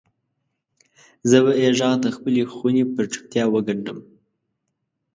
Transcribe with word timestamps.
زه 1.29 1.37
به 1.43 1.51
یې 1.61 1.69
ږغ 1.77 1.93
دخپلې 2.07 2.43
خونې 2.53 2.83
پر 2.93 3.05
چوپتیا 3.11 3.45
وګنډم 3.49 3.99